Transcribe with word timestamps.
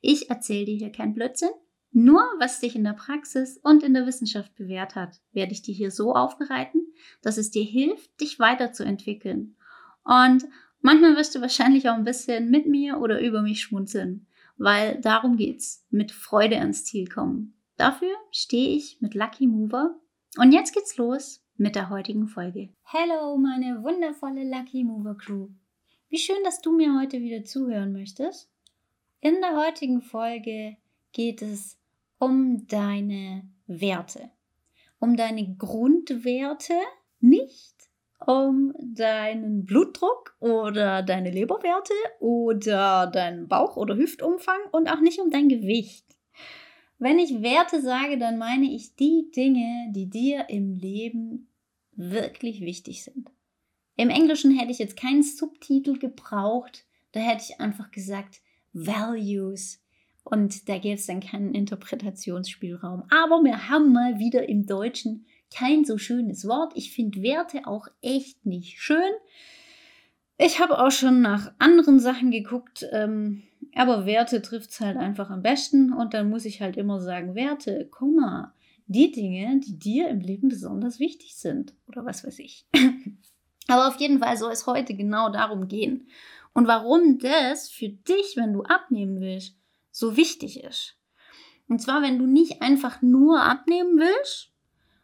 Ich 0.00 0.30
erzähle 0.30 0.66
dir 0.66 0.76
hier 0.76 0.92
kein 0.92 1.14
Blödsinn. 1.14 1.50
Nur 1.92 2.22
was 2.38 2.60
sich 2.60 2.74
in 2.74 2.84
der 2.84 2.94
Praxis 2.94 3.58
und 3.58 3.82
in 3.82 3.92
der 3.92 4.06
Wissenschaft 4.06 4.54
bewährt 4.54 4.94
hat, 4.94 5.20
werde 5.32 5.52
ich 5.52 5.60
dir 5.60 5.74
hier 5.74 5.90
so 5.90 6.14
aufbereiten, 6.14 6.86
dass 7.20 7.36
es 7.36 7.50
dir 7.50 7.64
hilft, 7.64 8.18
dich 8.20 8.38
weiterzuentwickeln. 8.38 9.56
Und 10.02 10.46
manchmal 10.80 11.16
wirst 11.16 11.34
du 11.34 11.42
wahrscheinlich 11.42 11.90
auch 11.90 11.94
ein 11.94 12.04
bisschen 12.04 12.50
mit 12.50 12.66
mir 12.66 12.98
oder 12.98 13.20
über 13.20 13.42
mich 13.42 13.60
schmunzeln, 13.60 14.26
weil 14.56 15.00
darum 15.02 15.36
geht's, 15.36 15.86
mit 15.90 16.12
Freude 16.12 16.58
ans 16.58 16.84
Ziel 16.84 17.08
kommen. 17.08 17.54
Dafür 17.76 18.14
stehe 18.30 18.76
ich 18.76 19.00
mit 19.00 19.14
Lucky 19.14 19.46
Mover. 19.46 19.98
Und 20.38 20.52
jetzt 20.52 20.72
geht's 20.72 20.96
los 20.96 21.44
mit 21.56 21.74
der 21.74 21.90
heutigen 21.90 22.26
Folge. 22.26 22.70
Hello, 22.84 23.36
meine 23.36 23.82
wundervolle 23.82 24.44
Lucky 24.48 24.84
Mover 24.84 25.16
Crew. 25.16 25.48
Wie 26.08 26.18
schön, 26.18 26.42
dass 26.44 26.60
du 26.60 26.72
mir 26.72 26.98
heute 26.98 27.20
wieder 27.20 27.44
zuhören 27.44 27.92
möchtest. 27.92 28.51
In 29.24 29.40
der 29.40 29.56
heutigen 29.56 30.02
Folge 30.02 30.76
geht 31.12 31.42
es 31.42 31.78
um 32.18 32.66
deine 32.66 33.48
Werte, 33.68 34.32
um 34.98 35.16
deine 35.16 35.54
Grundwerte, 35.54 36.74
nicht 37.20 37.76
um 38.26 38.74
deinen 38.80 39.64
Blutdruck 39.64 40.36
oder 40.40 41.04
deine 41.04 41.30
Leberwerte 41.30 41.92
oder 42.18 43.06
deinen 43.06 43.46
Bauch- 43.46 43.76
oder 43.76 43.94
Hüftumfang 43.94 44.58
und 44.72 44.88
auch 44.88 45.00
nicht 45.00 45.20
um 45.20 45.30
dein 45.30 45.48
Gewicht. 45.48 46.04
Wenn 46.98 47.20
ich 47.20 47.42
Werte 47.42 47.80
sage, 47.80 48.18
dann 48.18 48.38
meine 48.38 48.72
ich 48.72 48.96
die 48.96 49.30
Dinge, 49.30 49.92
die 49.92 50.10
dir 50.10 50.46
im 50.48 50.74
Leben 50.74 51.46
wirklich 51.92 52.60
wichtig 52.60 53.04
sind. 53.04 53.30
Im 53.94 54.10
Englischen 54.10 54.58
hätte 54.58 54.72
ich 54.72 54.80
jetzt 54.80 54.96
keinen 54.96 55.22
Subtitel 55.22 55.96
gebraucht, 55.96 56.86
da 57.12 57.20
hätte 57.20 57.44
ich 57.48 57.60
einfach 57.60 57.92
gesagt, 57.92 58.40
Values. 58.72 59.80
Und 60.24 60.68
da 60.68 60.78
gibt 60.78 61.00
es 61.00 61.06
dann 61.06 61.20
keinen 61.20 61.54
Interpretationsspielraum. 61.54 63.04
Aber 63.10 63.42
wir 63.42 63.68
haben 63.68 63.92
mal 63.92 64.18
wieder 64.18 64.48
im 64.48 64.66
Deutschen 64.66 65.26
kein 65.52 65.84
so 65.84 65.98
schönes 65.98 66.46
Wort. 66.46 66.72
Ich 66.76 66.92
finde 66.92 67.22
Werte 67.22 67.66
auch 67.66 67.88
echt 68.00 68.46
nicht 68.46 68.80
schön. 68.80 69.12
Ich 70.38 70.60
habe 70.60 70.78
auch 70.78 70.90
schon 70.90 71.20
nach 71.20 71.52
anderen 71.58 72.00
Sachen 72.00 72.30
geguckt, 72.30 72.86
ähm, 72.90 73.42
aber 73.74 74.06
Werte 74.06 74.42
trifft 74.42 74.70
es 74.70 74.80
halt 74.80 74.96
einfach 74.96 75.30
am 75.30 75.42
besten. 75.42 75.92
Und 75.92 76.14
dann 76.14 76.30
muss 76.30 76.44
ich 76.44 76.62
halt 76.62 76.76
immer 76.76 77.00
sagen, 77.00 77.34
Werte, 77.34 77.86
Komma, 77.90 78.54
die 78.86 79.10
Dinge, 79.12 79.60
die 79.60 79.78
dir 79.78 80.08
im 80.08 80.20
Leben 80.20 80.48
besonders 80.48 80.98
wichtig 80.98 81.36
sind. 81.36 81.74
Oder 81.86 82.04
was 82.04 82.24
weiß 82.24 82.38
ich. 82.38 82.66
aber 83.68 83.88
auf 83.88 84.00
jeden 84.00 84.20
Fall 84.20 84.36
soll 84.36 84.52
es 84.52 84.66
heute 84.66 84.94
genau 84.94 85.30
darum 85.30 85.68
gehen 85.68 86.06
und 86.54 86.66
warum 86.66 87.18
das 87.18 87.68
für 87.68 87.88
dich, 87.88 88.36
wenn 88.36 88.52
du 88.52 88.62
abnehmen 88.62 89.20
willst, 89.20 89.56
so 89.90 90.16
wichtig 90.16 90.62
ist. 90.62 90.96
Und 91.68 91.80
zwar, 91.80 92.02
wenn 92.02 92.18
du 92.18 92.26
nicht 92.26 92.60
einfach 92.62 93.00
nur 93.02 93.42
abnehmen 93.42 93.98
willst, 93.98 94.52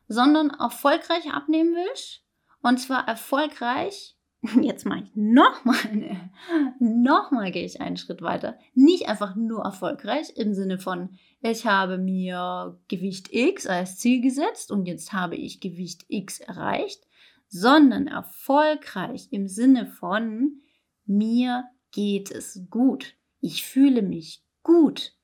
sondern 0.08 0.50
erfolgreich 0.50 1.32
abnehmen 1.32 1.74
willst. 1.74 2.22
Und 2.62 2.78
zwar 2.78 3.06
erfolgreich, 3.06 4.16
jetzt 4.62 4.84
mache 4.84 5.04
ich 5.04 5.10
nochmal, 5.14 5.94
ne, 5.94 6.30
nochmal 6.78 7.50
gehe 7.50 7.64
ich 7.64 7.80
einen 7.80 7.96
Schritt 7.96 8.22
weiter. 8.22 8.58
Nicht 8.74 9.08
einfach 9.08 9.36
nur 9.36 9.64
erfolgreich 9.64 10.36
im 10.36 10.54
Sinne 10.54 10.78
von, 10.78 11.18
ich 11.40 11.66
habe 11.66 11.98
mir 11.98 12.78
Gewicht 12.88 13.32
X 13.32 13.66
als 13.66 13.98
Ziel 13.98 14.20
gesetzt 14.20 14.72
und 14.72 14.86
jetzt 14.86 15.12
habe 15.12 15.36
ich 15.36 15.60
Gewicht 15.60 16.04
X 16.08 16.40
erreicht, 16.40 17.06
sondern 17.48 18.06
erfolgreich 18.06 19.28
im 19.30 19.48
Sinne 19.48 19.86
von, 19.86 20.60
mir 21.08 21.64
geht 21.90 22.30
es 22.30 22.66
gut. 22.70 23.16
Ich 23.40 23.64
fühle 23.64 24.02
mich 24.02 24.44
gut 24.62 25.14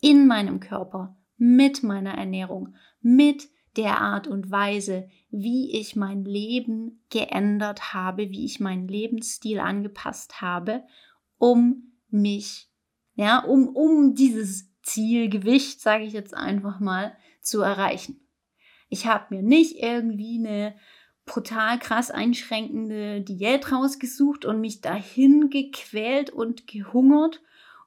in 0.00 0.26
meinem 0.26 0.60
Körper, 0.60 1.16
mit 1.36 1.82
meiner 1.82 2.14
Ernährung, 2.14 2.74
mit 3.00 3.48
der 3.76 4.00
Art 4.00 4.26
und 4.26 4.50
Weise, 4.50 5.08
wie 5.30 5.78
ich 5.78 5.96
mein 5.96 6.24
Leben 6.24 7.04
geändert 7.10 7.94
habe, 7.94 8.30
wie 8.30 8.44
ich 8.44 8.60
meinen 8.60 8.86
Lebensstil 8.86 9.58
angepasst 9.58 10.40
habe, 10.40 10.84
um 11.38 11.94
mich, 12.08 12.68
ja, 13.14 13.38
um, 13.38 13.68
um 13.68 14.14
dieses 14.14 14.70
Zielgewicht, 14.82 15.80
sage 15.80 16.04
ich 16.04 16.12
jetzt 16.12 16.34
einfach 16.34 16.80
mal, 16.80 17.16
zu 17.40 17.62
erreichen. 17.62 18.20
Ich 18.88 19.06
habe 19.06 19.34
mir 19.34 19.42
nicht 19.42 19.76
irgendwie 19.82 20.38
eine 20.38 20.74
brutal 21.32 21.78
krass 21.78 22.10
einschränkende 22.10 23.22
Diät 23.22 23.72
rausgesucht 23.72 24.44
und 24.44 24.60
mich 24.60 24.82
dahin 24.82 25.48
gequält 25.48 26.28
und 26.28 26.66
gehungert 26.66 27.40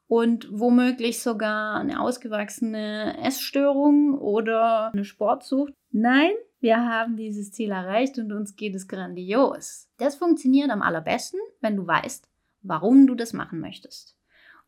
und 0.08 0.48
womöglich 0.52 1.22
sogar 1.22 1.76
eine 1.76 2.02
ausgewachsene 2.02 3.20
Essstörung 3.20 4.18
oder 4.18 4.92
eine 4.94 5.06
Sportsucht. 5.06 5.74
Nein, 5.92 6.32
wir 6.60 6.78
haben 6.78 7.18
dieses 7.18 7.52
Ziel 7.52 7.70
erreicht 7.70 8.18
und 8.18 8.32
uns 8.32 8.56
geht 8.56 8.74
es 8.74 8.88
grandios. 8.88 9.90
Das 9.98 10.16
funktioniert 10.16 10.72
am 10.72 10.82
allerbesten, 10.82 11.40
wenn 11.62 11.76
du 11.76 11.86
weißt, 11.86 12.28
warum 12.64 13.06
du 13.06 13.14
das 13.14 13.32
machen 13.34 13.60
möchtest. 13.60 14.18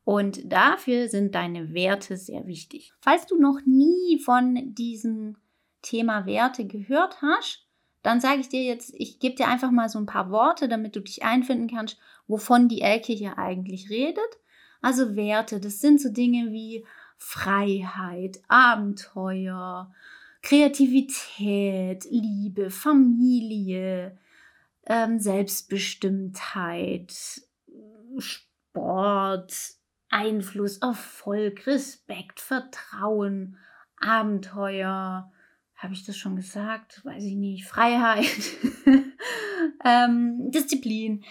Und 0.03 0.51
dafür 0.51 1.09
sind 1.09 1.33
deine 1.33 1.73
Werte 1.73 2.15
sehr 2.15 2.45
wichtig. 2.45 2.93
Falls 3.01 3.25
du 3.25 3.39
noch 3.39 3.59
nie 3.65 4.19
von 4.23 4.75
diesem 4.75 5.35
Thema 5.81 6.27
Werte 6.27 6.65
gehört 6.65 7.23
hast, 7.23 7.66
dann 8.07 8.21
sage 8.21 8.39
ich 8.39 8.47
dir 8.47 8.63
jetzt, 8.63 8.93
ich 8.95 9.19
gebe 9.19 9.35
dir 9.35 9.49
einfach 9.49 9.69
mal 9.69 9.89
so 9.89 9.99
ein 9.99 10.05
paar 10.05 10.31
Worte, 10.31 10.69
damit 10.69 10.95
du 10.95 11.01
dich 11.01 11.23
einfinden 11.23 11.67
kannst, 11.67 11.99
wovon 12.25 12.69
die 12.69 12.79
Elke 12.79 13.11
hier 13.11 13.37
eigentlich 13.37 13.89
redet. 13.89 14.39
Also 14.81 15.17
Werte, 15.17 15.59
das 15.59 15.81
sind 15.81 15.99
so 15.99 16.07
Dinge 16.07 16.53
wie 16.53 16.85
Freiheit, 17.17 18.39
Abenteuer, 18.47 19.93
Kreativität, 20.41 22.05
Liebe, 22.09 22.69
Familie, 22.69 24.17
ähm, 24.85 25.19
Selbstbestimmtheit, 25.19 27.13
Sport, 28.19 29.53
Einfluss, 30.09 30.77
Erfolg, 30.77 31.67
Respekt, 31.67 32.39
Vertrauen, 32.39 33.57
Abenteuer, 33.99 35.29
habe 35.77 35.93
ich 35.93 36.05
das 36.05 36.17
schon 36.17 36.35
gesagt? 36.35 37.05
Weiß 37.05 37.23
ich 37.23 37.35
nicht. 37.35 37.65
Freiheit, 37.65 38.25
ähm, 39.85 40.51
Disziplin. 40.51 41.23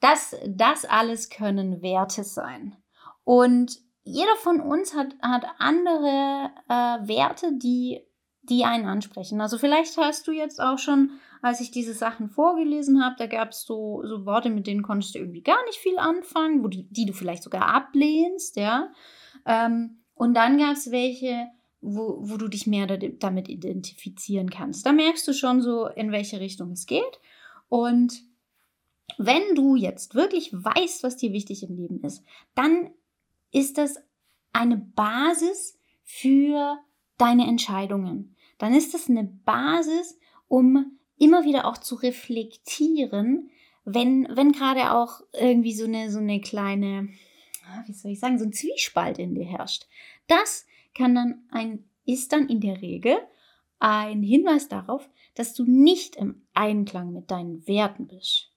Das, 0.00 0.36
das 0.46 0.84
alles 0.84 1.30
können 1.30 1.80
Werte 1.80 2.24
sein. 2.24 2.76
Und 3.22 3.78
jeder 4.02 4.36
von 4.36 4.60
uns 4.60 4.94
hat, 4.94 5.14
hat 5.22 5.46
andere 5.58 6.50
äh, 6.68 7.08
Werte, 7.08 7.56
die, 7.56 8.02
die 8.42 8.64
einen 8.64 8.86
ansprechen. 8.86 9.40
Also 9.40 9.56
vielleicht 9.56 9.96
hast 9.96 10.26
du 10.26 10.32
jetzt 10.32 10.60
auch 10.60 10.78
schon, 10.78 11.12
als 11.40 11.60
ich 11.60 11.70
diese 11.70 11.94
Sachen 11.94 12.28
vorgelesen 12.28 13.02
habe, 13.02 13.14
da 13.16 13.26
gab 13.26 13.50
es 13.50 13.64
so, 13.64 14.02
so 14.04 14.26
Worte, 14.26 14.50
mit 14.50 14.66
denen 14.66 14.82
konntest 14.82 15.14
du 15.14 15.20
irgendwie 15.20 15.42
gar 15.42 15.64
nicht 15.64 15.78
viel 15.78 15.98
anfangen, 15.98 16.62
wo 16.62 16.68
die, 16.68 16.86
die 16.90 17.06
du 17.06 17.14
vielleicht 17.14 17.42
sogar 17.42 17.68
ablehnst, 17.68 18.56
ja. 18.56 18.90
Ähm, 19.46 20.02
und 20.14 20.34
dann 20.34 20.58
gab 20.58 20.72
es 20.72 20.90
welche, 20.90 21.46
wo, 21.84 22.18
wo 22.20 22.36
du 22.36 22.48
dich 22.48 22.66
mehr 22.66 22.86
damit 22.86 23.48
identifizieren 23.48 24.50
kannst. 24.50 24.86
Da 24.86 24.92
merkst 24.92 25.26
du 25.28 25.32
schon 25.32 25.60
so, 25.60 25.86
in 25.86 26.12
welche 26.12 26.40
Richtung 26.40 26.72
es 26.72 26.86
geht. 26.86 27.20
Und 27.68 28.22
wenn 29.18 29.54
du 29.54 29.76
jetzt 29.76 30.14
wirklich 30.14 30.52
weißt, 30.52 31.02
was 31.02 31.16
dir 31.16 31.32
wichtig 31.32 31.62
im 31.62 31.76
Leben 31.76 32.02
ist, 32.02 32.24
dann 32.54 32.90
ist 33.52 33.78
das 33.78 33.96
eine 34.52 34.76
Basis 34.76 35.78
für 36.02 36.78
deine 37.18 37.46
Entscheidungen. 37.46 38.36
Dann 38.58 38.74
ist 38.74 38.94
das 38.94 39.08
eine 39.08 39.24
Basis, 39.24 40.18
um 40.48 40.98
immer 41.18 41.44
wieder 41.44 41.66
auch 41.66 41.78
zu 41.78 41.96
reflektieren, 41.96 43.50
wenn, 43.84 44.26
wenn 44.34 44.52
gerade 44.52 44.92
auch 44.92 45.20
irgendwie 45.32 45.74
so 45.74 45.84
eine, 45.84 46.10
so 46.10 46.18
eine 46.18 46.40
kleine, 46.40 47.08
wie 47.86 47.92
soll 47.92 48.12
ich 48.12 48.20
sagen, 48.20 48.38
so 48.38 48.44
ein 48.44 48.52
Zwiespalt 48.52 49.18
in 49.18 49.34
dir 49.34 49.44
herrscht. 49.44 49.86
Das 50.26 50.66
kann 50.94 51.14
dann 51.14 51.44
ein, 51.50 51.84
ist 52.04 52.32
dann 52.32 52.48
in 52.48 52.60
der 52.60 52.80
Regel 52.80 53.16
ein 53.78 54.22
Hinweis 54.22 54.68
darauf, 54.68 55.08
dass 55.34 55.54
du 55.54 55.64
nicht 55.64 56.16
im 56.16 56.42
Einklang 56.54 57.12
mit 57.12 57.30
deinen 57.30 57.66
Werten 57.66 58.06
bist. 58.06 58.50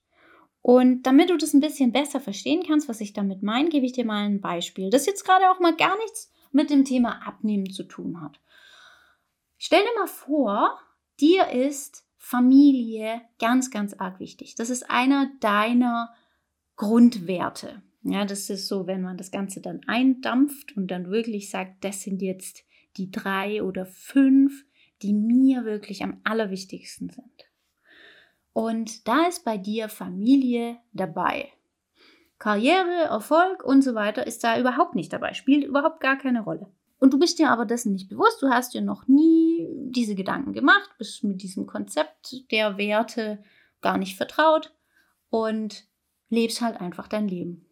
Und 0.62 1.02
damit 1.02 1.30
du 1.30 1.36
das 1.36 1.54
ein 1.54 1.60
bisschen 1.60 1.92
besser 1.92 2.20
verstehen 2.20 2.62
kannst, 2.66 2.88
was 2.88 3.00
ich 3.00 3.12
damit 3.12 3.42
meine, 3.42 3.68
gebe 3.68 3.86
ich 3.86 3.92
dir 3.92 4.04
mal 4.04 4.24
ein 4.24 4.40
Beispiel. 4.40 4.90
Das 4.90 5.06
jetzt 5.06 5.24
gerade 5.24 5.50
auch 5.50 5.60
mal 5.60 5.76
gar 5.76 5.96
nichts 5.98 6.32
mit 6.52 6.70
dem 6.70 6.84
Thema 6.84 7.26
Abnehmen 7.26 7.70
zu 7.70 7.84
tun 7.84 8.20
hat. 8.20 8.40
Stell 9.56 9.82
dir 9.82 10.00
mal 10.00 10.08
vor, 10.08 10.78
dir 11.20 11.48
ist 11.48 12.04
Familie 12.16 13.22
ganz, 13.38 13.70
ganz 13.70 13.94
arg 13.94 14.20
wichtig. 14.20 14.54
Das 14.54 14.70
ist 14.70 14.90
einer 14.90 15.30
deiner 15.40 16.14
Grundwerte. 16.76 17.82
Ja, 18.02 18.24
das 18.24 18.48
ist 18.48 18.68
so, 18.68 18.86
wenn 18.86 19.02
man 19.02 19.16
das 19.16 19.30
Ganze 19.30 19.60
dann 19.60 19.80
eindampft 19.86 20.76
und 20.76 20.90
dann 20.90 21.10
wirklich 21.10 21.50
sagt, 21.50 21.84
das 21.84 22.02
sind 22.02 22.22
jetzt 22.22 22.64
die 22.96 23.10
drei 23.10 23.62
oder 23.62 23.86
fünf, 23.86 24.64
die 25.02 25.12
mir 25.12 25.64
wirklich 25.64 26.02
am 26.02 26.20
allerwichtigsten 26.24 27.10
sind. 27.10 27.50
Und 28.52 29.06
da 29.06 29.26
ist 29.26 29.44
bei 29.44 29.56
dir 29.56 29.88
Familie 29.88 30.78
dabei. 30.92 31.52
Karriere, 32.38 33.04
Erfolg 33.04 33.64
und 33.64 33.82
so 33.82 33.94
weiter 33.94 34.26
ist 34.26 34.44
da 34.44 34.58
überhaupt 34.58 34.94
nicht 34.94 35.12
dabei, 35.12 35.34
spielt 35.34 35.64
überhaupt 35.64 36.00
gar 36.00 36.16
keine 36.18 36.42
Rolle. 36.42 36.72
Und 37.00 37.12
du 37.12 37.18
bist 37.18 37.38
dir 37.38 37.50
aber 37.50 37.64
dessen 37.64 37.92
nicht 37.92 38.08
bewusst, 38.08 38.42
du 38.42 38.48
hast 38.48 38.74
dir 38.74 38.80
noch 38.80 39.06
nie 39.06 39.68
diese 39.90 40.14
Gedanken 40.14 40.52
gemacht, 40.52 40.90
bist 40.98 41.22
mit 41.22 41.42
diesem 41.42 41.66
Konzept 41.66 42.50
der 42.50 42.76
Werte 42.76 43.42
gar 43.80 43.98
nicht 43.98 44.16
vertraut 44.16 44.74
und 45.30 45.86
lebst 46.28 46.60
halt 46.60 46.80
einfach 46.80 47.06
dein 47.06 47.28
Leben. 47.28 47.67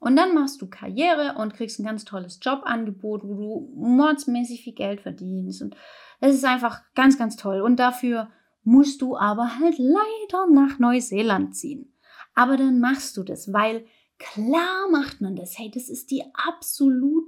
Und 0.00 0.16
dann 0.16 0.34
machst 0.34 0.60
du 0.62 0.66
Karriere 0.66 1.34
und 1.38 1.54
kriegst 1.54 1.78
ein 1.78 1.84
ganz 1.84 2.04
tolles 2.04 2.40
Jobangebot, 2.42 3.22
wo 3.22 3.34
du 3.34 3.72
mordsmäßig 3.76 4.64
viel 4.64 4.72
Geld 4.72 5.02
verdienst. 5.02 5.60
Und 5.60 5.76
es 6.20 6.34
ist 6.34 6.44
einfach 6.44 6.80
ganz, 6.94 7.18
ganz 7.18 7.36
toll. 7.36 7.60
Und 7.60 7.76
dafür 7.76 8.30
musst 8.64 9.02
du 9.02 9.16
aber 9.16 9.58
halt 9.58 9.76
leider 9.78 10.46
nach 10.50 10.78
Neuseeland 10.78 11.54
ziehen. 11.54 11.94
Aber 12.34 12.56
dann 12.56 12.80
machst 12.80 13.16
du 13.18 13.22
das, 13.22 13.52
weil 13.52 13.84
klar 14.18 14.88
macht 14.90 15.20
man 15.20 15.36
das. 15.36 15.58
Hey, 15.58 15.70
das 15.70 15.90
ist 15.90 16.10
die 16.10 16.24
absolut 16.32 17.24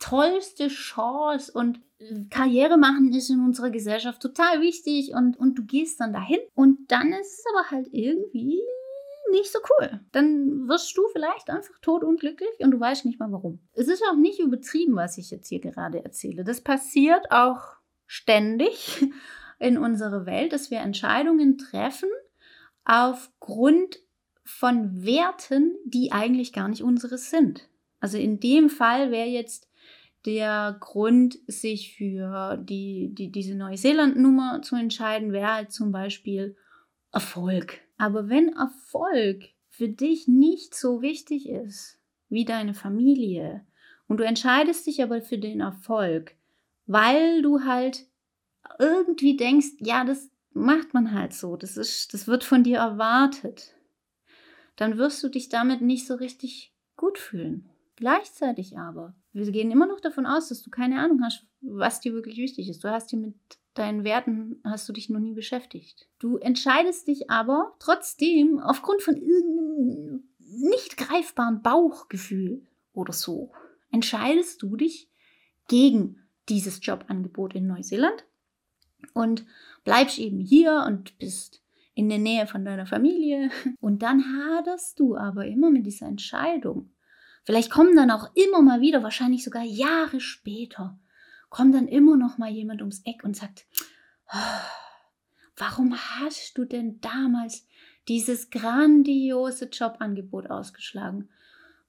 tollste 0.00 0.68
Chance 0.68 1.52
und 1.52 1.80
Karriere 2.30 2.78
machen 2.78 3.12
ist 3.12 3.28
in 3.30 3.40
unserer 3.40 3.70
Gesellschaft 3.70 4.22
total 4.22 4.62
wichtig 4.62 5.12
und, 5.14 5.38
und 5.38 5.56
du 5.56 5.64
gehst 5.64 6.00
dann 6.00 6.14
dahin 6.14 6.38
und 6.54 6.90
dann 6.90 7.12
ist 7.12 7.40
es 7.40 7.44
aber 7.52 7.70
halt 7.70 7.88
irgendwie 7.92 8.58
nicht 9.30 9.50
so 9.50 9.58
cool. 9.78 10.00
Dann 10.12 10.68
wirst 10.68 10.96
du 10.96 11.02
vielleicht 11.12 11.50
einfach 11.50 11.78
tot 11.80 12.04
unglücklich 12.04 12.50
und 12.60 12.70
du 12.70 12.80
weißt 12.80 13.04
nicht 13.04 13.18
mal 13.18 13.32
warum. 13.32 13.60
Es 13.72 13.88
ist 13.88 14.02
auch 14.10 14.16
nicht 14.16 14.40
übertrieben, 14.40 14.96
was 14.96 15.18
ich 15.18 15.30
jetzt 15.30 15.48
hier 15.48 15.60
gerade 15.60 16.04
erzähle. 16.04 16.44
Das 16.44 16.60
passiert 16.60 17.30
auch 17.30 17.76
ständig 18.06 19.04
in 19.58 19.78
unserer 19.78 20.26
Welt, 20.26 20.52
dass 20.52 20.70
wir 20.70 20.78
Entscheidungen 20.78 21.58
treffen 21.58 22.08
aufgrund 22.84 23.98
von 24.44 25.04
Werten, 25.04 25.76
die 25.84 26.12
eigentlich 26.12 26.52
gar 26.52 26.68
nicht 26.68 26.82
unseres 26.82 27.30
sind. 27.30 27.68
Also 28.00 28.18
in 28.18 28.40
dem 28.40 28.68
Fall 28.68 29.10
wäre 29.12 29.28
jetzt 29.28 29.70
der 30.26 30.76
Grund, 30.80 31.38
sich 31.46 31.94
für 31.96 32.58
die, 32.62 33.10
die, 33.14 33.30
diese 33.30 33.54
Neuseeland-Nummer 33.54 34.60
zu 34.62 34.76
entscheiden, 34.76 35.32
wäre 35.32 35.54
halt 35.54 35.72
zum 35.72 35.92
Beispiel 35.92 36.56
Erfolg. 37.12 37.80
Aber 38.00 38.30
wenn 38.30 38.48
Erfolg 38.54 39.44
für 39.68 39.90
dich 39.90 40.26
nicht 40.26 40.74
so 40.74 41.02
wichtig 41.02 41.50
ist 41.50 41.98
wie 42.30 42.46
deine 42.46 42.72
Familie 42.72 43.66
und 44.08 44.16
du 44.16 44.24
entscheidest 44.24 44.86
dich 44.86 45.02
aber 45.02 45.20
für 45.20 45.36
den 45.36 45.60
Erfolg, 45.60 46.34
weil 46.86 47.42
du 47.42 47.62
halt 47.64 48.06
irgendwie 48.78 49.36
denkst, 49.36 49.72
ja, 49.80 50.04
das 50.04 50.30
macht 50.54 50.94
man 50.94 51.12
halt 51.12 51.34
so, 51.34 51.56
das 51.56 51.76
ist 51.76 52.14
das 52.14 52.26
wird 52.26 52.42
von 52.42 52.64
dir 52.64 52.78
erwartet. 52.78 53.74
Dann 54.76 54.96
wirst 54.96 55.22
du 55.22 55.28
dich 55.28 55.50
damit 55.50 55.82
nicht 55.82 56.06
so 56.06 56.14
richtig 56.14 56.72
gut 56.96 57.18
fühlen. 57.18 57.68
Gleichzeitig 57.96 58.78
aber, 58.78 59.14
wir 59.34 59.50
gehen 59.52 59.70
immer 59.70 59.86
noch 59.86 60.00
davon 60.00 60.24
aus, 60.24 60.48
dass 60.48 60.62
du 60.62 60.70
keine 60.70 61.00
Ahnung 61.00 61.22
hast, 61.22 61.46
was 61.60 62.00
dir 62.00 62.14
wirklich 62.14 62.38
wichtig 62.38 62.70
ist. 62.70 62.82
Du 62.82 62.90
hast 62.90 63.12
dir 63.12 63.18
mit 63.18 63.34
deinen 63.74 64.04
Werten 64.04 64.60
hast 64.64 64.88
du 64.88 64.92
dich 64.92 65.08
noch 65.10 65.20
nie 65.20 65.34
beschäftigt. 65.34 66.08
Du 66.18 66.36
entscheidest 66.38 67.06
dich 67.06 67.30
aber 67.30 67.74
trotzdem 67.78 68.58
aufgrund 68.58 69.02
von 69.02 69.16
irgendeinem 69.16 70.24
nicht 70.38 70.96
greifbaren 70.96 71.62
Bauchgefühl 71.62 72.66
oder 72.92 73.12
so, 73.12 73.52
entscheidest 73.92 74.62
du 74.62 74.76
dich 74.76 75.08
gegen 75.68 76.18
dieses 76.48 76.84
Jobangebot 76.84 77.54
in 77.54 77.66
Neuseeland 77.66 78.24
und 79.14 79.46
bleibst 79.84 80.18
eben 80.18 80.40
hier 80.40 80.84
und 80.86 81.18
bist 81.18 81.62
in 81.94 82.08
der 82.08 82.18
Nähe 82.18 82.46
von 82.46 82.64
deiner 82.64 82.86
Familie. 82.86 83.50
Und 83.80 84.02
dann 84.02 84.24
haderst 84.24 84.98
du 85.00 85.16
aber 85.16 85.46
immer 85.46 85.70
mit 85.70 85.86
dieser 85.86 86.06
Entscheidung. 86.06 86.90
Vielleicht 87.44 87.70
kommen 87.70 87.96
dann 87.96 88.10
auch 88.10 88.30
immer 88.34 88.62
mal 88.62 88.80
wieder, 88.80 89.02
wahrscheinlich 89.02 89.44
sogar 89.44 89.64
Jahre 89.64 90.20
später, 90.20 90.98
kommt 91.50 91.74
dann 91.74 91.88
immer 91.88 92.16
noch 92.16 92.38
mal 92.38 92.50
jemand 92.50 92.80
ums 92.80 93.02
Eck 93.04 93.22
und 93.24 93.36
sagt, 93.36 93.66
oh, 94.32 94.60
warum 95.56 95.94
hast 95.94 96.56
du 96.56 96.64
denn 96.64 97.00
damals 97.00 97.66
dieses 98.08 98.50
grandiose 98.50 99.66
Jobangebot 99.66 100.48
ausgeschlagen? 100.48 101.28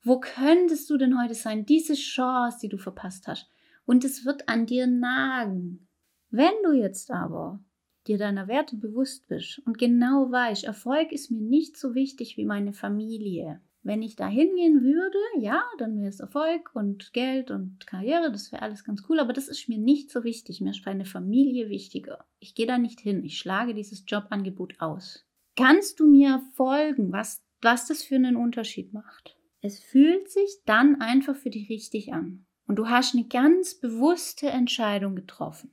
Wo 0.03 0.19
könntest 0.19 0.89
du 0.89 0.97
denn 0.97 1.21
heute 1.21 1.35
sein? 1.35 1.65
Diese 1.65 1.93
Chance, 1.93 2.57
die 2.61 2.69
du 2.69 2.77
verpasst 2.77 3.27
hast. 3.27 3.49
Und 3.85 4.03
es 4.03 4.25
wird 4.25 4.49
an 4.49 4.65
dir 4.65 4.87
nagen. 4.87 5.87
Wenn 6.31 6.53
du 6.63 6.71
jetzt 6.71 7.11
aber 7.11 7.59
dir 8.07 8.17
deiner 8.17 8.47
Werte 8.47 8.75
bewusst 8.75 9.27
bist 9.27 9.61
und 9.65 9.77
genau 9.77 10.31
weißt, 10.31 10.63
Erfolg 10.63 11.11
ist 11.11 11.29
mir 11.29 11.41
nicht 11.41 11.77
so 11.77 11.93
wichtig 11.93 12.35
wie 12.37 12.45
meine 12.45 12.73
Familie, 12.73 13.61
wenn 13.83 14.01
ich 14.03 14.15
da 14.15 14.27
hingehen 14.27 14.83
würde, 14.83 15.17
ja, 15.39 15.63
dann 15.79 15.97
wäre 15.97 16.09
es 16.09 16.19
Erfolg 16.19 16.71
und 16.75 17.13
Geld 17.13 17.49
und 17.49 17.87
Karriere, 17.87 18.31
das 18.31 18.51
wäre 18.51 18.61
alles 18.61 18.83
ganz 18.83 19.03
cool, 19.09 19.19
aber 19.19 19.33
das 19.33 19.47
ist 19.47 19.67
mir 19.69 19.79
nicht 19.79 20.11
so 20.11 20.23
wichtig. 20.23 20.61
Mir 20.61 20.69
ist 20.71 20.85
meine 20.85 21.05
Familie 21.05 21.69
wichtiger. 21.69 22.25
Ich 22.39 22.53
gehe 22.53 22.67
da 22.67 22.77
nicht 22.77 22.99
hin. 22.99 23.23
Ich 23.23 23.37
schlage 23.39 23.73
dieses 23.73 24.03
Jobangebot 24.07 24.79
aus. 24.79 25.25
Kannst 25.55 25.99
du 25.99 26.07
mir 26.07 26.41
folgen, 26.53 27.11
was, 27.11 27.43
was 27.61 27.87
das 27.87 28.03
für 28.03 28.15
einen 28.15 28.35
Unterschied 28.35 28.93
macht? 28.93 29.35
Es 29.61 29.79
fühlt 29.79 30.29
sich 30.29 30.61
dann 30.65 31.01
einfach 31.01 31.35
für 31.35 31.49
dich 31.49 31.69
richtig 31.69 32.13
an. 32.13 32.45
Und 32.67 32.75
du 32.75 32.87
hast 32.87 33.15
eine 33.15 33.25
ganz 33.25 33.75
bewusste 33.75 34.47
Entscheidung 34.47 35.15
getroffen. 35.15 35.71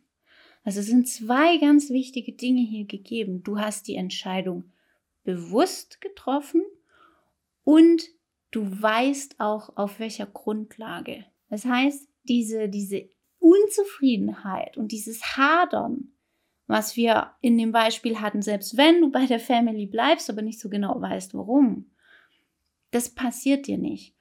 Also 0.64 0.82
sind 0.82 1.08
zwei 1.08 1.58
ganz 1.58 1.90
wichtige 1.90 2.32
Dinge 2.32 2.62
hier 2.62 2.87
gegeben. 2.87 3.43
Du 3.43 3.58
hast 3.58 3.87
die 3.87 3.94
Entscheidung 3.94 4.72
bewusst 5.25 6.00
getroffen 6.00 6.62
und 7.69 8.09
du 8.50 8.81
weißt 8.81 9.41
auch 9.41 9.76
auf 9.76 9.99
welcher 10.00 10.25
Grundlage. 10.25 11.26
Das 11.50 11.67
heißt, 11.67 12.09
diese, 12.23 12.70
diese 12.70 13.11
Unzufriedenheit 13.41 14.79
und 14.79 14.90
dieses 14.90 15.37
Hadern, 15.37 16.14
was 16.66 16.97
wir 16.97 17.33
in 17.42 17.59
dem 17.59 17.71
Beispiel 17.71 18.23
hatten, 18.23 18.40
selbst 18.40 18.78
wenn 18.78 19.02
du 19.02 19.11
bei 19.11 19.26
der 19.26 19.38
Family 19.38 19.85
bleibst, 19.85 20.31
aber 20.31 20.40
nicht 20.40 20.61
so 20.61 20.71
genau 20.71 20.99
weißt, 20.99 21.35
warum, 21.35 21.90
das 22.90 23.14
passiert 23.14 23.66
dir 23.66 23.76
nicht. 23.76 24.16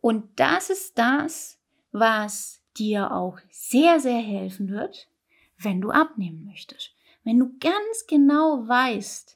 Und 0.00 0.40
das 0.40 0.70
ist 0.70 0.96
das, 0.96 1.60
was 1.92 2.62
dir 2.78 3.12
auch 3.12 3.38
sehr, 3.50 4.00
sehr 4.00 4.20
helfen 4.20 4.70
wird, 4.70 5.10
wenn 5.58 5.82
du 5.82 5.90
abnehmen 5.90 6.46
möchtest. 6.46 6.94
Wenn 7.24 7.38
du 7.38 7.58
ganz 7.58 8.06
genau 8.08 8.66
weißt, 8.66 9.35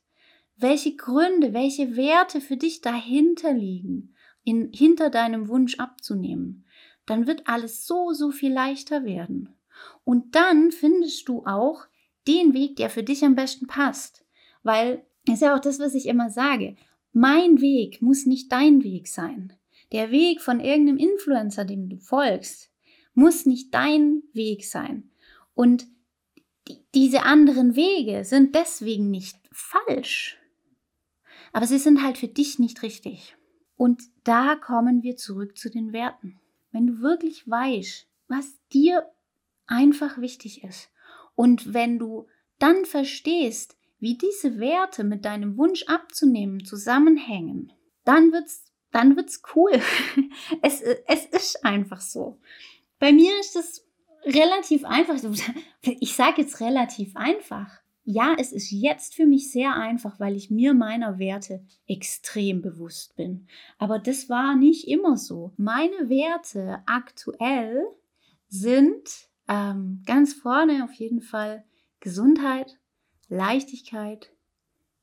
welche 0.61 0.97
Gründe, 0.97 1.53
welche 1.53 1.97
Werte 1.97 2.41
für 2.41 2.57
dich 2.57 2.81
dahinter 2.81 3.53
liegen, 3.53 4.15
in, 4.45 4.71
hinter 4.73 5.11
deinem 5.11 5.49
Wunsch 5.49 5.79
abzunehmen, 5.79 6.67
dann 7.07 7.27
wird 7.27 7.47
alles 7.47 7.87
so, 7.87 8.13
so 8.13 8.31
viel 8.31 8.53
leichter 8.53 9.05
werden. 9.05 9.55
Und 10.05 10.35
dann 10.35 10.71
findest 10.71 11.29
du 11.29 11.45
auch 11.45 11.87
den 12.27 12.55
Weg, 12.55 12.77
der 12.77 12.91
für 12.91 13.03
dich 13.03 13.25
am 13.25 13.35
besten 13.35 13.67
passt. 13.67 14.25
Weil, 14.63 15.05
ist 15.29 15.43
ja 15.43 15.57
auch 15.57 15.61
das, 15.61 15.79
was 15.79 15.95
ich 15.95 16.07
immer 16.07 16.31
sage, 16.31 16.77
mein 17.13 17.61
Weg 17.61 18.03
muss 18.03 18.27
nicht 18.27 18.53
dein 18.53 18.85
Weg 18.85 19.09
sein. 19.09 19.53
Der 19.93 20.11
Weg 20.11 20.41
von 20.41 20.61
irgendeinem 20.61 20.99
Influencer, 20.99 21.65
dem 21.65 21.89
du 21.89 21.97
folgst, 21.97 22.71
muss 23.15 23.47
nicht 23.47 23.75
dein 23.75 24.23
Weg 24.33 24.65
sein. 24.65 25.11
Und 25.55 25.87
diese 26.95 27.23
anderen 27.23 27.75
Wege 27.75 28.25
sind 28.25 28.55
deswegen 28.55 29.11
nicht 29.11 29.37
falsch. 29.51 30.40
Aber 31.53 31.67
sie 31.67 31.79
sind 31.79 32.03
halt 32.03 32.19
für 32.19 32.29
dich 32.29 32.59
nicht 32.59 32.83
richtig. 32.83 33.37
Und 33.77 34.03
da 34.25 34.57
kommen 34.57 35.03
wir 35.03 35.17
zurück 35.17 35.57
zu 35.57 35.71
den 35.71 35.93
Werten. 35.93 36.39
Wenn 36.71 36.87
du 36.87 37.01
wirklich 37.01 37.49
weißt, 37.49 38.07
was 38.29 38.59
dir 38.73 39.11
einfach 39.67 40.19
wichtig 40.21 40.63
ist 40.65 40.91
und 41.35 41.73
wenn 41.73 41.99
du 41.99 42.27
dann 42.59 42.85
verstehst, 42.85 43.77
wie 43.99 44.17
diese 44.17 44.59
Werte 44.59 45.05
mit 45.05 45.25
deinem 45.25 45.57
Wunsch 45.57 45.85
abzunehmen 45.85 46.65
zusammenhängen, 46.65 47.73
dann 48.05 48.33
wird's, 48.33 48.65
dann 48.93 49.17
wird's 49.17 49.43
cool. 49.55 49.73
es, 50.63 50.81
es 50.81 51.27
ist 51.27 51.65
einfach 51.65 52.01
so. 52.01 52.39
Bei 52.99 53.13
mir 53.13 53.39
ist 53.41 53.57
es 53.57 53.87
relativ 54.25 54.85
einfach. 54.85 55.17
Ich 55.83 56.15
sage 56.15 56.43
jetzt 56.43 56.61
relativ 56.61 57.17
einfach 57.17 57.81
ja, 58.05 58.35
es 58.39 58.53
ist 58.53 58.71
jetzt 58.71 59.15
für 59.15 59.27
mich 59.27 59.53
sehr 59.53 59.75
einfach, 59.75 60.19
weil 60.19 60.35
ich 60.35 60.51
mir 60.51 60.75
meiner 60.75 61.19
Werte 61.19 61.65
extrem 61.87 62.63
bewusst 62.63 63.17
bin. 63.17 63.47
Aber 63.79 63.99
das 63.99 64.29
war 64.29 64.57
nicht 64.57 64.89
immer 64.89 65.17
so. 65.17 65.53
Meine 65.57 66.09
Werte 66.09 66.83
aktuell 66.87 67.87
sind 68.49 69.29
ähm, 69.49 70.03
ganz 70.07 70.33
vorne 70.33 70.85
auf 70.85 70.93
jeden 70.95 71.21
Fall 71.21 71.65
Gesundheit, 72.01 72.79
Leichtigkeit, 73.29 74.33